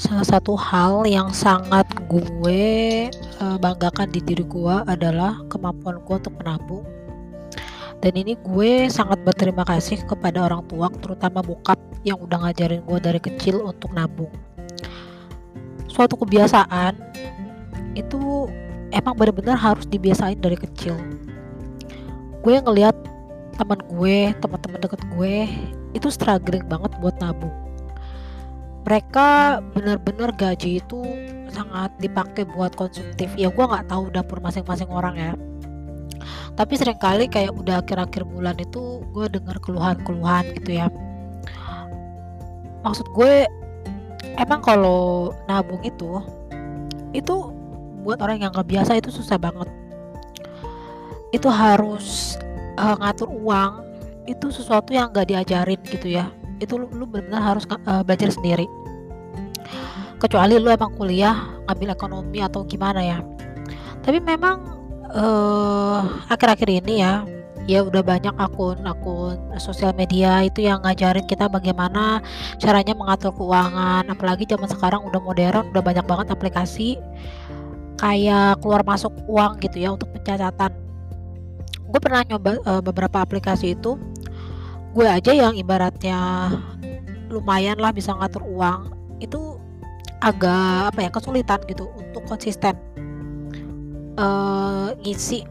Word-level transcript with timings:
Salah 0.00 0.24
satu 0.24 0.56
hal 0.56 1.04
yang 1.04 1.28
sangat 1.28 1.84
gue 2.08 2.64
uh, 3.36 3.56
banggakan 3.60 4.08
di 4.08 4.24
diri 4.24 4.48
gue 4.48 4.76
adalah 4.88 5.36
kemampuan 5.52 6.00
gue 6.00 6.16
untuk 6.16 6.32
menabung. 6.40 6.88
Dan 8.00 8.16
ini 8.16 8.32
gue 8.40 8.88
sangat 8.88 9.20
berterima 9.20 9.60
kasih 9.68 10.00
kepada 10.08 10.48
orang 10.48 10.64
tua, 10.72 10.88
terutama 11.04 11.44
bokap 11.44 11.76
yang 12.00 12.16
udah 12.16 12.48
ngajarin 12.48 12.80
gue 12.80 12.96
dari 12.96 13.20
kecil 13.20 13.60
untuk 13.60 13.92
nabung. 13.92 14.32
Suatu 15.92 16.16
kebiasaan 16.16 16.96
itu 17.92 18.48
emang 18.96 19.12
benar-benar 19.20 19.60
harus 19.60 19.84
dibiasain 19.84 20.40
dari 20.40 20.56
kecil. 20.56 20.96
Gue 22.40 22.56
ngeliat 22.56 22.96
teman 23.60 23.84
gue, 23.84 24.32
teman-teman 24.40 24.80
deket 24.80 25.04
gue 25.12 25.44
itu 25.92 26.08
struggling 26.08 26.64
banget 26.64 26.88
buat 27.04 27.20
nabung 27.20 27.52
mereka 28.84 29.60
benar-benar 29.76 30.32
gaji 30.32 30.80
itu 30.80 31.00
sangat 31.52 31.92
dipakai 32.00 32.48
buat 32.48 32.72
konsumtif. 32.74 33.28
Ya 33.36 33.52
gue 33.52 33.64
nggak 33.64 33.90
tahu 33.90 34.08
dapur 34.08 34.40
masing-masing 34.40 34.88
orang 34.88 35.14
ya. 35.16 35.32
Tapi 36.56 36.72
sering 36.76 36.98
kali 37.00 37.28
kayak 37.28 37.56
udah 37.56 37.80
akhir-akhir 37.84 38.22
bulan 38.26 38.56
itu 38.60 39.04
gue 39.12 39.26
dengar 39.28 39.56
keluhan-keluhan 39.60 40.44
gitu 40.60 40.70
ya. 40.80 40.86
Maksud 42.80 43.06
gue 43.12 43.44
emang 44.40 44.60
kalau 44.64 45.32
nabung 45.44 45.80
itu 45.84 46.20
itu 47.12 47.34
buat 48.00 48.16
orang 48.24 48.40
yang 48.40 48.50
nggak 48.52 48.68
biasa 48.68 48.96
itu 48.96 49.12
susah 49.12 49.36
banget. 49.36 49.68
Itu 51.30 51.52
harus 51.52 52.36
uh, 52.80 52.96
ngatur 52.98 53.28
uang 53.28 53.84
itu 54.24 54.48
sesuatu 54.48 54.94
yang 54.94 55.12
nggak 55.12 55.28
diajarin 55.28 55.80
gitu 55.84 56.16
ya 56.16 56.30
itu 56.60 56.76
lu, 56.76 56.86
lu 56.92 57.08
benar-benar 57.08 57.56
harus 57.56 57.64
uh, 57.66 58.04
belajar 58.04 58.30
sendiri. 58.30 58.68
Kecuali 60.20 60.60
lu 60.60 60.68
emang 60.68 60.92
kuliah 61.00 61.48
ngambil 61.64 61.96
ekonomi 61.96 62.38
atau 62.44 62.62
gimana 62.68 63.00
ya. 63.00 63.18
Tapi 64.04 64.20
memang 64.20 64.60
uh, 65.10 66.04
akhir-akhir 66.28 66.84
ini 66.84 67.00
ya 67.00 67.24
ya 67.68 67.84
udah 67.84 68.02
banyak 68.02 68.34
akun-akun 68.40 69.36
sosial 69.60 69.94
media 69.94 70.42
itu 70.42 70.64
yang 70.64 70.80
ngajarin 70.82 71.24
kita 71.28 71.46
bagaimana 71.46 72.20
caranya 72.60 72.92
mengatur 72.92 73.32
keuangan. 73.32 74.08
Apalagi 74.12 74.44
zaman 74.44 74.68
sekarang 74.68 75.00
udah 75.08 75.20
modern 75.24 75.72
udah 75.72 75.82
banyak 75.84 76.04
banget 76.04 76.26
aplikasi 76.28 77.00
kayak 78.00 78.60
keluar 78.64 78.80
masuk 78.84 79.12
uang 79.28 79.60
gitu 79.60 79.76
ya 79.80 79.92
untuk 79.96 80.08
pencatatan. 80.12 80.72
Gue 81.90 82.00
pernah 82.00 82.22
nyoba 82.22 82.60
uh, 82.64 82.82
beberapa 82.84 83.24
aplikasi 83.24 83.74
itu 83.76 83.96
gue 84.90 85.06
aja 85.06 85.30
yang 85.30 85.54
ibaratnya 85.54 86.18
lumayan 87.30 87.78
lah 87.78 87.94
bisa 87.94 88.10
ngatur 88.10 88.42
uang 88.42 88.90
itu 89.22 89.38
agak 90.20 90.92
apa 90.92 90.98
ya 91.06 91.10
kesulitan 91.14 91.60
gitu 91.70 91.88
untuk 91.96 92.26
konsisten 92.26 92.74
uh, 94.20 94.92
ngisi 95.00 95.46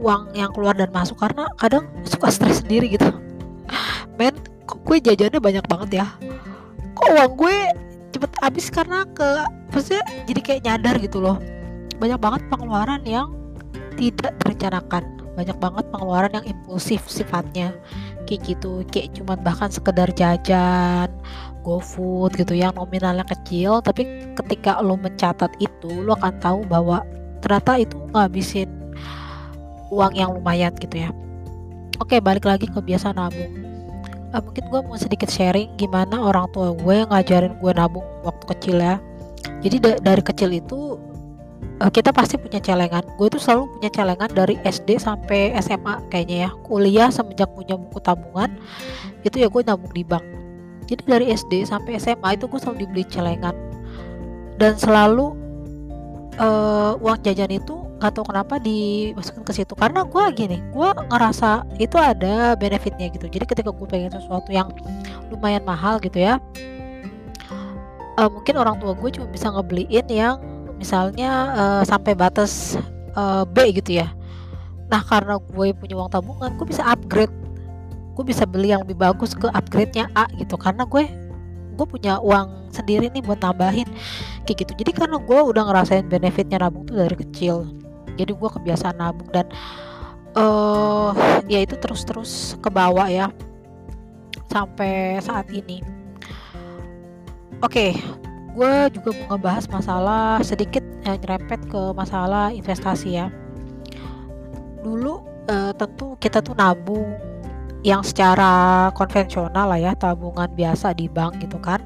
uang 0.00 0.32
yang 0.32 0.50
keluar 0.50 0.74
dan 0.74 0.90
masuk. 0.90 1.20
Karena 1.20 1.46
kadang 1.60 1.86
suka 2.02 2.32
stres 2.32 2.64
sendiri 2.64 2.90
gitu. 2.90 3.06
Men 4.18 4.34
kok 4.64 4.80
gue 4.82 4.96
jajannya 4.98 5.38
banyak 5.38 5.64
banget 5.68 5.90
ya? 6.02 6.06
Kok 6.96 7.08
uang 7.14 7.32
gue 7.36 7.56
cepet 8.10 8.32
habis 8.42 8.66
karena 8.72 9.06
ke 9.14 9.28
maksudnya 9.70 10.02
jadi 10.26 10.40
kayak 10.40 10.62
nyadar 10.66 10.94
gitu 10.98 11.22
loh. 11.22 11.38
Banyak 12.00 12.18
banget 12.18 12.42
pengeluaran 12.48 13.04
yang 13.04 13.28
tidak 13.94 14.32
direncanakan 14.40 15.20
banyak 15.40 15.56
banget 15.56 15.84
pengeluaran 15.88 16.32
yang 16.36 16.46
impulsif 16.52 17.06
sifatnya 17.06 17.72
kayak 18.30 18.42
gitu. 18.46 18.86
Kayak 18.94 19.18
cuman 19.18 19.38
bahkan 19.42 19.66
sekedar 19.74 20.06
jajan 20.14 21.10
GoFood 21.66 22.38
gitu 22.38 22.54
yang 22.54 22.78
nominalnya 22.78 23.26
kecil. 23.26 23.82
Tapi 23.82 24.06
ketika 24.38 24.78
lo 24.78 24.94
mencatat 24.94 25.50
itu 25.58 25.90
lo 25.90 26.14
akan 26.14 26.38
tahu 26.38 26.62
bahwa 26.70 27.02
ternyata 27.42 27.82
itu 27.82 27.98
ngabisin 28.14 28.70
uang 29.90 30.14
yang 30.14 30.30
lumayan 30.30 30.70
gitu 30.78 31.02
ya. 31.02 31.10
Oke 31.98 32.22
balik 32.22 32.46
lagi 32.46 32.70
ke 32.70 32.78
biasa 32.78 33.12
nabung. 33.12 33.66
Uh, 34.30 34.38
mungkin 34.38 34.62
gue 34.70 34.80
mau 34.86 34.94
sedikit 34.94 35.26
sharing 35.26 35.74
gimana 35.74 36.14
orang 36.14 36.46
tua 36.54 36.70
gue 36.70 37.02
ngajarin 37.10 37.58
gue 37.58 37.72
nabung 37.74 38.06
waktu 38.22 38.44
kecil 38.56 38.78
ya. 38.78 38.96
Jadi 39.60 39.76
da 39.82 39.92
dari 39.98 40.22
kecil 40.22 40.54
itu 40.54 40.96
uh, 41.80 41.90
kita 41.90 42.10
pasti 42.12 42.36
punya 42.36 42.60
celengan. 42.60 43.04
Gue 43.16 43.28
tuh 43.32 43.40
selalu 43.40 43.68
punya 43.78 43.90
celengan 43.92 44.30
dari 44.32 44.56
SD 44.62 45.00
sampai 45.00 45.56
SMA 45.60 46.00
kayaknya 46.12 46.36
ya. 46.46 46.50
Kuliah 46.64 47.08
semenjak 47.08 47.50
punya 47.52 47.74
buku 47.76 47.98
tabungan 48.02 48.50
itu 49.24 49.36
ya 49.40 49.48
gue 49.48 49.62
nabung 49.64 49.92
di 49.92 50.04
bank. 50.04 50.24
Jadi 50.90 51.02
dari 51.06 51.26
SD 51.30 51.68
sampai 51.68 52.00
SMA 52.02 52.36
itu 52.36 52.50
gue 52.50 52.58
selalu 52.60 52.86
dibeli 52.86 53.04
celengan. 53.06 53.54
Dan 54.60 54.76
selalu 54.76 55.32
uh, 56.36 57.00
uang 57.00 57.18
jajan 57.24 57.48
itu 57.48 57.80
gak 58.00 58.16
tau 58.16 58.24
kenapa 58.24 58.56
dimasukkan 58.60 59.44
ke 59.44 59.52
situ. 59.56 59.72
Karena 59.76 60.04
gue 60.04 60.24
gini 60.36 60.58
gue 60.72 60.88
ngerasa 61.08 61.64
itu 61.80 61.96
ada 61.96 62.56
benefitnya 62.58 63.08
gitu. 63.12 63.28
Jadi 63.30 63.44
ketika 63.46 63.70
gue 63.72 63.86
pengen 63.88 64.12
sesuatu 64.12 64.50
yang 64.52 64.68
lumayan 65.30 65.62
mahal 65.64 66.02
gitu 66.02 66.20
ya 66.20 66.42
uh, 68.20 68.28
mungkin 68.28 68.54
orang 68.60 68.76
tua 68.76 68.92
gue 68.92 69.10
cuma 69.16 69.26
bisa 69.32 69.48
ngebeliin 69.48 70.06
yang 70.12 70.36
misalnya 70.80 71.30
uh, 71.52 71.82
sampai 71.84 72.16
batas 72.16 72.80
uh, 73.12 73.44
B 73.44 73.76
gitu 73.76 74.00
ya. 74.00 74.08
Nah 74.88 75.04
karena 75.04 75.36
gue 75.36 75.76
punya 75.76 75.94
uang 76.00 76.08
tabungan 76.08 76.56
gue 76.56 76.66
bisa 76.66 76.82
upgrade. 76.88 77.32
Gue 78.16 78.24
bisa 78.24 78.48
beli 78.48 78.72
yang 78.72 78.82
lebih 78.82 78.96
bagus 78.96 79.36
ke 79.36 79.46
upgrade-nya 79.52 80.08
A 80.16 80.24
gitu. 80.40 80.56
Karena 80.56 80.88
gue 80.88 81.04
gue 81.76 81.86
punya 81.86 82.16
uang 82.18 82.72
sendiri 82.72 83.12
nih 83.12 83.20
buat 83.20 83.38
tambahin. 83.44 83.86
Kayak 84.48 84.66
gitu. 84.66 84.72
Jadi 84.80 84.90
karena 84.96 85.20
gue 85.20 85.40
udah 85.52 85.62
ngerasain 85.68 86.08
benefitnya 86.08 86.64
nabung 86.64 86.88
tuh 86.88 86.96
dari 86.96 87.16
kecil. 87.20 87.68
Jadi 88.16 88.32
gue 88.32 88.48
kebiasaan 88.48 88.96
nabung 88.96 89.28
dan 89.30 89.46
uh, 90.34 91.12
ya 91.44 91.60
itu 91.60 91.76
terus-terus 91.76 92.56
ke 92.58 92.72
bawah 92.72 93.06
ya. 93.06 93.28
Sampai 94.48 95.20
saat 95.20 95.46
ini. 95.52 95.84
Oke 97.60 97.92
okay, 97.92 98.20
gue 98.50 98.74
juga 98.98 99.10
mau 99.14 99.36
ngebahas 99.36 99.64
masalah 99.70 100.42
sedikit 100.42 100.82
eh, 101.06 101.16
nyerempet 101.16 101.70
ke 101.70 101.82
masalah 101.94 102.50
investasi 102.50 103.18
ya. 103.18 103.26
Dulu 104.82 105.22
eh, 105.46 105.72
tentu 105.78 106.18
kita 106.18 106.42
tuh 106.42 106.58
nabung 106.58 107.14
yang 107.80 108.04
secara 108.04 108.88
konvensional 108.92 109.72
lah 109.72 109.80
ya 109.80 109.92
tabungan 109.96 110.50
biasa 110.52 110.92
di 110.92 111.06
bank 111.06 111.40
gitu 111.40 111.56
kan. 111.62 111.80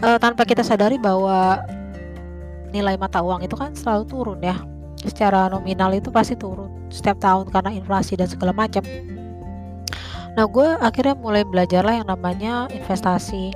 Eh, 0.00 0.18
tanpa 0.20 0.44
kita 0.44 0.64
sadari 0.64 0.96
bahwa 0.96 1.60
nilai 2.70 2.94
mata 2.96 3.20
uang 3.20 3.42
itu 3.44 3.56
kan 3.56 3.72
selalu 3.72 4.04
turun 4.06 4.40
ya. 4.44 4.56
Secara 5.00 5.48
nominal 5.48 5.96
itu 5.96 6.12
pasti 6.12 6.36
turun 6.36 6.68
setiap 6.92 7.16
tahun 7.24 7.48
karena 7.48 7.72
inflasi 7.72 8.20
dan 8.20 8.28
segala 8.28 8.52
macam. 8.52 8.84
Nah 10.36 10.46
gue 10.46 10.68
akhirnya 10.78 11.16
mulai 11.16 11.42
belajar 11.42 11.82
lah 11.82 12.04
yang 12.04 12.08
namanya 12.08 12.68
investasi 12.70 13.50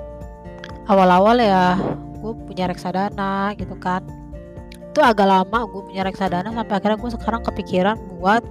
awal-awal 0.89 1.37
ya 1.41 1.79
gue 2.21 2.33
punya 2.49 2.69
reksadana 2.69 3.53
gitu 3.57 3.77
kan. 3.77 4.05
Itu 4.93 5.03
agak 5.03 5.27
lama 5.27 5.67
gue 5.69 5.83
punya 5.91 6.03
reksadana 6.07 6.51
sampai 6.53 6.75
akhirnya 6.79 6.99
gue 7.01 7.11
sekarang 7.17 7.43
kepikiran 7.43 7.97
buat 8.17 8.43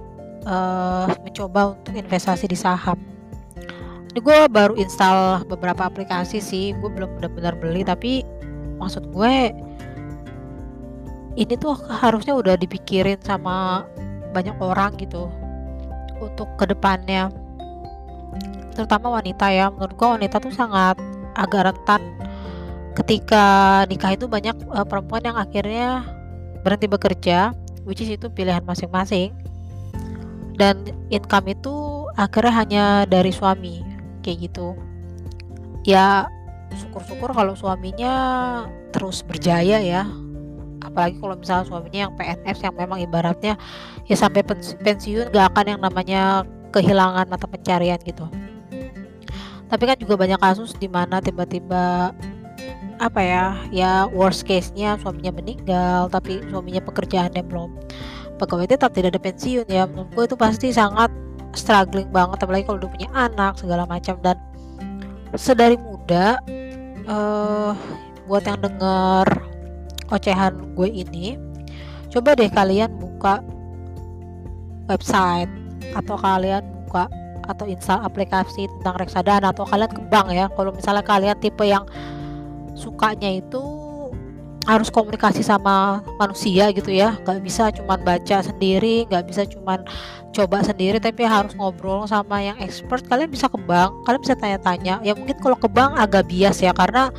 uh, 0.46 1.08
mencoba 1.24 1.74
untuk 1.78 1.94
investasi 1.96 2.46
di 2.50 2.58
saham. 2.58 2.98
Ini 4.14 4.22
gue 4.22 4.38
baru 4.46 4.78
install 4.78 5.48
beberapa 5.50 5.90
aplikasi 5.90 6.38
sih 6.38 6.70
gue 6.78 6.90
belum 6.90 7.18
benar-benar 7.18 7.58
beli 7.58 7.82
tapi 7.82 8.22
maksud 8.78 9.10
gue 9.10 9.50
ini 11.34 11.54
tuh 11.58 11.74
harusnya 11.90 12.38
udah 12.38 12.54
dipikirin 12.54 13.18
sama 13.22 13.82
banyak 14.30 14.54
orang 14.62 14.94
gitu 15.02 15.26
untuk 16.22 16.46
ke 16.54 16.70
depannya 16.70 17.30
terutama 18.74 19.22
wanita 19.22 19.50
ya 19.50 19.70
menurut 19.70 19.94
gue 19.94 20.08
wanita 20.18 20.36
tuh 20.42 20.50
sangat 20.50 20.98
agak 21.34 21.70
rentan. 21.70 22.02
Ketika 22.94 23.44
nikah 23.90 24.14
itu 24.14 24.30
banyak 24.30 24.54
uh, 24.70 24.86
perempuan 24.86 25.26
yang 25.26 25.34
akhirnya 25.34 26.06
berhenti 26.62 26.86
bekerja 26.86 27.52
which 27.84 28.00
is 28.00 28.10
itu 28.10 28.30
pilihan 28.30 28.62
masing-masing. 28.62 29.34
Dan 30.54 30.86
income 31.10 31.50
itu 31.50 32.06
akhirnya 32.14 32.54
hanya 32.54 32.84
dari 33.10 33.34
suami 33.34 33.82
kayak 34.22 34.50
gitu. 34.50 34.78
Ya 35.82 36.30
syukur-syukur 36.74 37.34
kalau 37.34 37.58
suaminya 37.58 38.14
terus 38.94 39.26
berjaya 39.26 39.82
ya. 39.82 40.06
Apalagi 40.84 41.18
kalau 41.18 41.34
misalnya 41.34 41.66
suaminya 41.66 42.00
yang 42.06 42.14
PNS 42.14 42.58
yang 42.62 42.74
memang 42.76 42.98
ibaratnya 43.02 43.58
ya 44.04 44.16
sampai 44.20 44.44
pensiun 44.84 45.32
gak 45.32 45.56
akan 45.56 45.66
yang 45.74 45.80
namanya 45.80 46.44
kehilangan 46.76 47.24
mata 47.24 47.46
pencarian 47.48 47.96
gitu 48.04 48.28
tapi 49.74 49.90
kan 49.90 49.98
juga 49.98 50.14
banyak 50.14 50.38
kasus 50.38 50.70
di 50.78 50.86
mana 50.86 51.18
tiba-tiba 51.18 52.14
apa 53.02 53.20
ya 53.20 53.58
ya 53.74 54.06
worst 54.14 54.46
case 54.46 54.70
nya 54.78 54.94
suaminya 55.02 55.34
meninggal 55.34 56.06
tapi 56.14 56.38
suaminya 56.46 56.78
pekerjaannya 56.78 57.42
belum 57.42 57.74
pegawai 58.38 58.66
tetap 58.70 58.94
tidak 58.94 59.14
ada 59.14 59.20
pensiun 59.22 59.66
ya. 59.66 59.86
Menurut 59.86 60.10
gue 60.14 60.24
itu 60.30 60.36
pasti 60.38 60.68
sangat 60.74 61.10
struggling 61.54 62.10
banget 62.10 62.42
apalagi 62.42 62.66
kalau 62.66 62.78
udah 62.82 62.90
punya 62.90 63.08
anak 63.14 63.58
segala 63.58 63.86
macam. 63.86 64.18
Dan 64.22 64.36
sedari 65.34 65.78
muda 65.78 66.38
uh, 67.10 67.72
buat 68.26 68.46
yang 68.46 68.62
denger 68.62 69.26
ocehan 70.12 70.54
gue 70.78 70.88
ini 70.90 71.34
coba 72.12 72.38
deh 72.38 72.46
kalian 72.46 72.94
buka 73.00 73.42
website 74.86 75.50
atau 75.96 76.14
kalian 76.14 76.62
buka 76.86 77.10
atau 77.46 77.64
install 77.68 78.04
aplikasi 78.04 78.66
tentang 78.78 78.94
reksadana 79.00 79.52
atau 79.52 79.64
kalian 79.68 79.90
ke 79.90 80.02
bank 80.08 80.28
ya. 80.32 80.46
Kalau 80.52 80.70
misalnya 80.72 81.04
kalian 81.04 81.36
tipe 81.38 81.64
yang 81.64 81.84
sukanya 82.74 83.30
itu 83.30 83.62
harus 84.64 84.88
komunikasi 84.88 85.44
sama 85.44 86.00
manusia 86.16 86.72
gitu 86.72 86.90
ya. 86.90 87.16
Nggak 87.22 87.40
bisa 87.44 87.64
cuman 87.70 88.00
baca 88.00 88.36
sendiri 88.40 89.04
nggak 89.08 89.24
bisa 89.28 89.42
cuman 89.44 89.84
coba 90.34 90.66
sendiri 90.66 90.98
tapi 90.98 91.22
harus 91.22 91.52
ngobrol 91.54 92.08
sama 92.08 92.40
yang 92.40 92.56
expert. 92.58 93.04
Kalian 93.06 93.30
bisa 93.30 93.46
ke 93.46 93.60
bank 93.60 93.92
kalian 94.08 94.20
bisa 94.24 94.34
tanya-tanya. 94.36 95.04
Ya 95.04 95.12
mungkin 95.14 95.36
kalau 95.38 95.56
ke 95.56 95.68
bank 95.68 95.96
agak 96.00 96.26
bias 96.28 96.64
ya 96.64 96.72
karena 96.72 97.12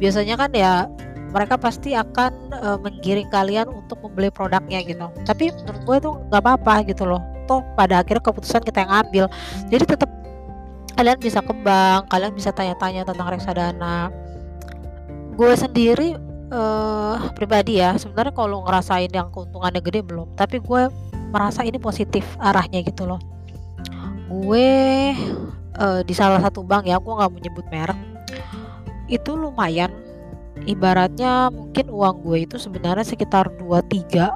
biasanya 0.00 0.34
kan 0.40 0.50
ya 0.56 0.72
mereka 1.30 1.54
pasti 1.54 1.94
akan 1.94 2.32
uh, 2.58 2.78
menggiring 2.82 3.30
kalian 3.30 3.70
untuk 3.70 4.02
membeli 4.02 4.34
produknya 4.34 4.82
gitu. 4.82 5.06
Tapi 5.22 5.54
menurut 5.62 5.82
gue 5.86 5.96
itu 6.02 6.10
nggak 6.32 6.42
apa-apa 6.42 6.74
gitu 6.90 7.06
loh 7.06 7.29
toh 7.50 7.66
pada 7.74 8.06
akhirnya 8.06 8.22
keputusan 8.22 8.62
kita 8.62 8.86
yang 8.86 8.92
ambil. 9.02 9.24
Jadi 9.66 9.84
tetap 9.90 10.10
kalian 10.94 11.18
bisa 11.18 11.42
ke 11.42 11.50
bank 11.66 12.06
kalian 12.14 12.30
bisa 12.30 12.54
tanya-tanya 12.54 13.02
tentang 13.02 13.26
reksadana. 13.26 14.14
Gue 15.34 15.50
sendiri 15.58 16.14
uh, 16.54 17.18
pribadi 17.34 17.82
ya 17.82 17.98
sebenarnya 17.98 18.30
kalau 18.30 18.62
ngerasain 18.62 19.10
yang 19.10 19.34
keuntungannya 19.34 19.82
gede 19.82 20.06
belum 20.06 20.38
tapi 20.38 20.62
gue 20.62 20.92
merasa 21.34 21.66
ini 21.66 21.82
positif 21.82 22.22
arahnya 22.38 22.86
gitu 22.86 23.10
loh. 23.10 23.18
Gue 24.30 25.10
uh, 25.74 26.06
di 26.06 26.14
salah 26.14 26.38
satu 26.38 26.62
bank 26.62 26.86
ya 26.86 27.02
gue 27.02 27.10
nggak 27.10 27.30
mau 27.34 27.40
nyebut 27.42 27.66
merek 27.74 27.98
itu 29.10 29.34
lumayan. 29.34 29.90
Ibaratnya 30.60 31.48
mungkin 31.48 31.88
uang 31.88 32.20
gue 32.20 32.44
itu 32.44 32.60
sebenarnya 32.60 33.02
sekitar 33.02 33.48
23 33.56 34.28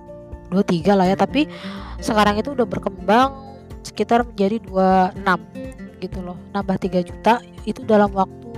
23 0.48 0.96
lah 0.96 1.06
ya 1.12 1.16
tapi 1.20 1.44
sekarang 2.04 2.36
itu 2.36 2.52
udah 2.52 2.68
berkembang 2.68 3.32
sekitar 3.80 4.28
menjadi 4.28 4.60
26 4.68 6.04
gitu 6.04 6.18
loh. 6.20 6.36
Nambah 6.52 6.76
3 6.76 7.00
juta 7.00 7.40
itu 7.64 7.80
dalam 7.88 8.12
waktu 8.12 8.52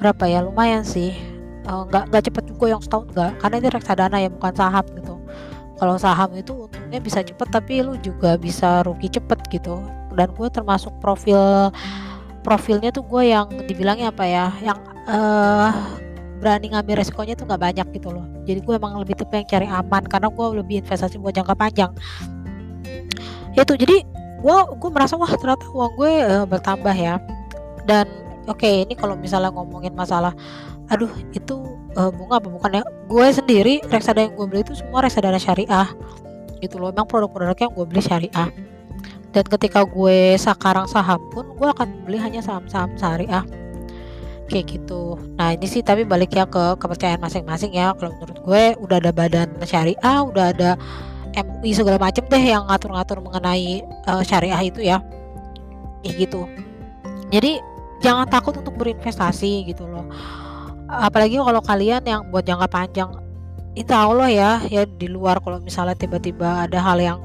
berapa 0.00 0.24
ya? 0.24 0.40
Lumayan 0.40 0.80
sih. 0.80 1.12
Eh, 1.64 1.82
nggak 1.88 2.04
uh, 2.04 2.06
nggak 2.08 2.22
cepet 2.32 2.44
juga 2.48 2.66
yang 2.72 2.80
setahun 2.80 3.12
nggak. 3.12 3.32
Karena 3.44 3.56
ini 3.60 3.68
reksadana 3.68 4.16
ya 4.24 4.28
bukan 4.32 4.52
saham 4.56 4.84
gitu. 4.96 5.14
Kalau 5.74 5.94
saham 6.00 6.30
itu 6.32 6.52
untungnya 6.54 7.00
bisa 7.02 7.20
cepet 7.20 7.48
tapi 7.50 7.84
lu 7.84 7.98
juga 8.00 8.40
bisa 8.40 8.80
rugi 8.88 9.12
cepet 9.12 9.38
gitu. 9.52 9.84
Dan 10.16 10.32
gue 10.32 10.48
termasuk 10.48 10.96
profil 11.04 11.68
profilnya 12.40 12.92
tuh 12.94 13.04
gue 13.04 13.32
yang 13.32 13.48
dibilangnya 13.68 14.08
apa 14.12 14.24
ya? 14.24 14.46
Yang 14.64 14.78
uh, 15.10 15.72
berani 16.44 16.76
ngambil 16.76 17.00
resikonya 17.00 17.32
tuh 17.32 17.48
nggak 17.48 17.62
banyak 17.72 17.86
gitu 17.96 18.12
loh. 18.12 18.28
Jadi 18.44 18.60
gue 18.60 18.74
emang 18.76 19.00
lebih 19.00 19.16
tipe 19.16 19.32
yang 19.32 19.48
cari 19.48 19.64
aman 19.64 20.04
karena 20.04 20.28
gue 20.28 20.46
lebih 20.60 20.84
investasi 20.84 21.16
buat 21.16 21.32
jangka 21.32 21.56
panjang. 21.56 21.88
Itu 23.56 23.72
jadi 23.80 24.04
gue 24.44 24.56
gue 24.76 24.90
merasa 24.92 25.16
wah 25.16 25.32
ternyata 25.32 25.64
uang 25.72 25.92
gue 25.96 26.12
uh, 26.20 26.44
bertambah 26.44 26.92
ya. 26.92 27.16
Dan 27.88 28.04
oke 28.44 28.60
okay, 28.60 28.84
ini 28.84 28.92
kalau 28.92 29.16
misalnya 29.16 29.48
ngomongin 29.56 29.96
masalah 29.96 30.36
aduh 30.92 31.08
itu 31.32 31.64
uh, 31.96 32.12
bunga 32.12 32.36
apa 32.36 32.48
bukan 32.52 32.70
ya? 32.76 32.84
Gue 33.08 33.26
sendiri 33.32 33.80
reksadana 33.88 34.28
yang 34.28 34.36
gue 34.36 34.44
beli 34.44 34.60
itu 34.60 34.76
semua 34.76 35.00
reksadana 35.00 35.40
syariah. 35.40 35.88
Gitu 36.60 36.76
loh 36.76 36.92
emang 36.92 37.08
produk-produknya 37.08 37.72
yang 37.72 37.72
gue 37.72 37.86
beli 37.88 38.02
syariah. 38.04 38.52
Dan 39.32 39.44
ketika 39.48 39.80
gue 39.82 40.36
sekarang 40.36 40.86
saham 40.92 41.18
pun 41.32 41.48
gue 41.56 41.68
akan 41.72 42.04
beli 42.04 42.20
hanya 42.20 42.44
saham-saham 42.44 42.92
syariah 43.00 43.42
kayak 44.48 44.66
gitu. 44.78 45.16
Nah 45.36 45.56
ini 45.56 45.66
sih 45.66 45.80
tapi 45.80 46.04
balik 46.04 46.36
ya 46.36 46.44
ke 46.44 46.76
kepercayaan 46.78 47.20
masing-masing 47.20 47.72
ya. 47.74 47.96
Kalau 47.96 48.12
menurut 48.16 48.38
gue 48.44 48.62
udah 48.80 48.96
ada 49.00 49.10
badan 49.10 49.48
syariah 49.64 50.18
udah 50.22 50.52
ada 50.52 50.70
MUI 51.34 51.74
segala 51.74 51.98
macem 51.98 52.22
deh 52.30 52.44
yang 52.44 52.62
ngatur-ngatur 52.70 53.18
mengenai 53.24 53.82
uh, 54.06 54.22
syariah 54.22 54.60
itu 54.62 54.80
ya. 54.84 55.02
Kayak 56.04 56.28
gitu. 56.28 56.40
Jadi 57.32 57.58
jangan 58.04 58.28
takut 58.28 58.54
untuk 58.54 58.76
berinvestasi 58.76 59.66
gitu 59.66 59.88
loh. 59.88 60.06
Apalagi 60.86 61.40
kalau 61.40 61.62
kalian 61.64 62.04
yang 62.04 62.22
buat 62.28 62.44
jangka 62.44 62.68
panjang 62.68 63.10
insya 63.74 64.06
Allah 64.06 64.30
ya 64.30 64.50
ya 64.70 64.82
di 64.86 65.10
luar 65.10 65.42
kalau 65.42 65.58
misalnya 65.58 65.98
tiba-tiba 65.98 66.70
ada 66.70 66.78
hal 66.78 66.94
yang 67.02 67.18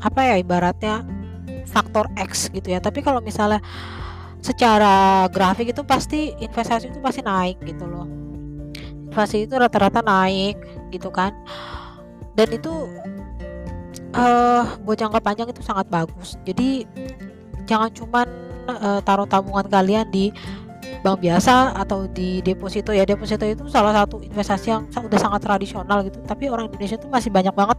apa 0.00 0.24
ya 0.24 0.34
ibaratnya 0.40 1.04
faktor 1.68 2.08
X 2.16 2.48
gitu 2.54 2.72
ya. 2.72 2.80
Tapi 2.80 3.04
kalau 3.04 3.20
misalnya 3.20 3.60
secara 4.42 5.24
grafik 5.30 5.70
itu 5.70 5.86
pasti 5.86 6.34
investasi 6.42 6.90
itu 6.90 6.98
pasti 6.98 7.22
naik 7.22 7.62
gitu 7.62 7.86
loh. 7.86 8.04
Investasi 9.08 9.46
itu 9.46 9.54
rata-rata 9.54 10.02
naik 10.02 10.58
gitu 10.90 11.08
kan. 11.14 11.30
Dan 12.34 12.50
itu 12.50 12.90
uh, 14.18 14.66
buat 14.82 14.98
jangka 14.98 15.22
panjang 15.22 15.48
itu 15.54 15.62
sangat 15.62 15.86
bagus. 15.86 16.34
Jadi 16.42 16.84
jangan 17.70 17.94
cuman 17.94 18.26
uh, 18.66 18.98
taruh 19.06 19.30
tabungan 19.30 19.70
kalian 19.70 20.10
di 20.10 20.34
bank 21.06 21.22
biasa 21.22 21.78
atau 21.78 22.10
di 22.10 22.42
deposito 22.42 22.90
ya. 22.90 23.06
Deposito 23.06 23.46
itu 23.46 23.62
salah 23.70 23.94
satu 23.94 24.18
investasi 24.26 24.74
yang 24.74 24.82
udah 24.90 25.20
sangat 25.22 25.40
tradisional 25.46 26.02
gitu. 26.02 26.18
Tapi 26.26 26.50
orang 26.50 26.66
Indonesia 26.66 26.98
tuh 26.98 27.10
masih 27.10 27.30
banyak 27.30 27.54
banget 27.54 27.78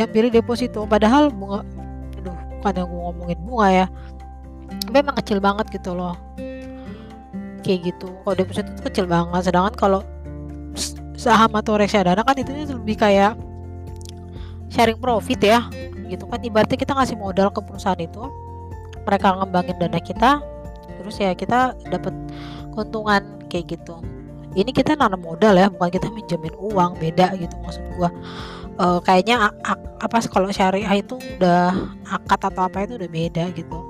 yang 0.00 0.08
pilih 0.08 0.32
deposito. 0.32 0.88
Padahal 0.88 1.28
bunga 1.28 1.68
aduh 2.16 2.34
bukan 2.58 2.72
yang 2.74 2.88
gue 2.88 3.00
ngomongin 3.04 3.38
bunga 3.44 3.68
ya 3.70 3.86
memang 4.90 5.14
kecil 5.20 5.38
banget 5.38 5.68
gitu 5.72 5.92
loh. 5.94 6.16
Kayak 7.64 7.92
gitu. 7.94 8.08
Kalau 8.24 8.34
deposito 8.34 8.70
itu 8.72 8.82
kecil 8.88 9.04
banget. 9.08 9.48
Sedangkan 9.48 9.74
kalau 9.76 10.00
saham 11.18 11.50
atau 11.58 11.74
reksadana 11.76 12.22
kan 12.22 12.36
itu 12.38 12.50
lebih 12.54 12.96
kayak 12.96 13.36
sharing 14.72 14.98
profit 14.98 15.40
ya. 15.42 15.68
Gitu 16.08 16.24
kan. 16.24 16.40
Ibaratnya 16.40 16.78
kita 16.80 16.92
ngasih 16.96 17.16
modal 17.20 17.52
ke 17.52 17.60
perusahaan 17.60 18.00
itu. 18.00 18.22
Mereka 19.04 19.26
ngembangin 19.40 19.76
dana 19.80 20.00
kita. 20.00 20.40
Terus 21.00 21.16
ya 21.20 21.32
kita 21.36 21.76
dapat 21.92 22.14
keuntungan 22.72 23.22
kayak 23.48 23.76
gitu. 23.76 24.00
Ini 24.56 24.72
kita 24.72 24.96
nanam 24.96 25.20
modal 25.20 25.56
ya. 25.56 25.68
Bukan 25.68 25.92
kita 25.92 26.08
minjemin 26.08 26.54
uang. 26.56 26.96
Beda 26.96 27.36
gitu 27.36 27.52
maksud 27.60 27.84
gua. 28.00 28.10
Uh, 28.78 29.02
kayaknya 29.02 29.50
apa 29.98 30.22
kalau 30.30 30.46
syariah 30.54 31.02
itu 31.02 31.18
udah 31.34 31.74
akad 32.06 32.46
atau 32.46 32.62
apa 32.70 32.86
itu 32.86 32.94
udah 32.94 33.10
beda 33.10 33.50
gitu 33.58 33.87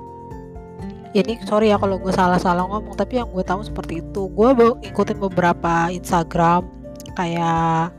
ini 1.17 1.41
sorry 1.49 1.73
ya 1.73 1.77
kalau 1.81 1.97
gue 1.97 2.13
salah-salah 2.13 2.69
ngomong 2.69 2.93
tapi 2.93 3.17
yang 3.17 3.29
gue 3.33 3.41
tahu 3.41 3.65
seperti 3.65 4.05
itu. 4.05 4.29
Gue 4.33 4.53
ikutin 4.85 5.17
beberapa 5.17 5.89
Instagram 5.89 6.69
kayak 7.17 7.93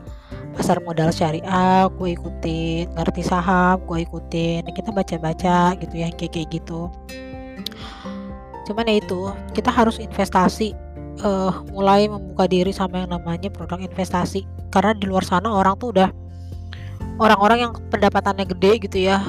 pasar 0.51 0.83
modal 0.83 1.15
syariah 1.15 1.87
gue 1.87 2.09
ikutin 2.11 2.91
ngerti 2.91 3.23
saham 3.23 3.79
gue 3.87 4.03
ikutin 4.03 4.67
kita 4.67 4.91
baca-baca 4.91 5.79
gitu 5.79 5.95
ya 5.95 6.07
kayak 6.15 6.31
kayak 6.31 6.47
gitu. 6.55 6.87
Cuman 8.67 8.87
ya 8.87 8.95
itu 8.99 9.31
kita 9.51 9.71
harus 9.71 9.99
investasi 9.99 10.71
uh, 11.23 11.51
mulai 11.71 12.07
membuka 12.07 12.47
diri 12.47 12.71
sama 12.71 13.03
yang 13.03 13.11
namanya 13.11 13.51
produk 13.51 13.79
investasi. 13.79 14.47
Karena 14.71 14.95
di 14.95 15.07
luar 15.07 15.27
sana 15.27 15.51
orang 15.51 15.75
tuh 15.75 15.91
udah 15.91 16.09
orang-orang 17.19 17.67
yang 17.67 17.73
pendapatannya 17.91 18.47
gede 18.47 18.71
gitu 18.87 18.97
ya 19.11 19.19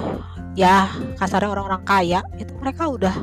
ya 0.52 0.88
kasarnya 1.16 1.48
orang-orang 1.48 1.82
kaya 1.84 2.20
itu 2.36 2.52
mereka 2.60 2.88
udah 2.88 3.14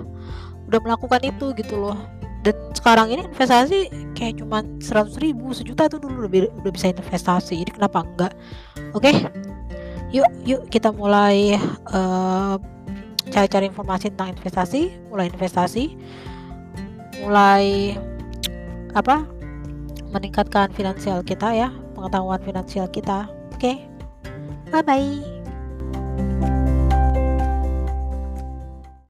udah 0.69 0.79
melakukan 0.85 1.21
itu 1.25 1.51
gitu 1.57 1.75
loh 1.81 1.97
dan 2.45 2.55
sekarang 2.71 3.11
ini 3.11 3.27
investasi 3.27 3.91
kayak 4.15 4.39
cuman 4.39 4.79
100 4.79 5.11
ribu 5.19 5.51
sejuta 5.51 5.91
itu 5.91 5.99
dulu 5.99 6.29
udah, 6.29 6.47
udah 6.63 6.71
bisa 6.71 6.87
investasi 6.93 7.65
jadi 7.65 7.71
kenapa 7.75 8.05
enggak 8.05 8.33
oke 8.95 9.03
okay? 9.03 9.27
yuk 10.15 10.29
yuk 10.47 10.61
kita 10.71 10.93
mulai 10.95 11.59
uh, 11.91 12.55
cari-cari 13.29 13.67
informasi 13.67 14.13
tentang 14.15 14.33
investasi 14.39 14.95
mulai 15.11 15.27
investasi 15.27 15.99
mulai 17.27 17.93
apa 18.95 19.27
meningkatkan 20.15 20.71
finansial 20.73 21.21
kita 21.21 21.53
ya 21.53 21.69
pengetahuan 21.93 22.39
finansial 22.41 22.87
kita 22.87 23.27
oke 23.51 23.59
okay? 23.59 23.83
bye 24.71 24.81
bye 24.81 25.38